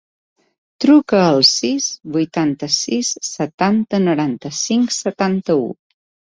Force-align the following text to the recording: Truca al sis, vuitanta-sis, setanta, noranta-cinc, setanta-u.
Truca 0.85 1.19
al 1.25 1.37
sis, 1.49 1.91
vuitanta-sis, 2.17 3.13
setanta, 3.29 4.03
noranta-cinc, 4.09 4.99
setanta-u. 5.01 5.73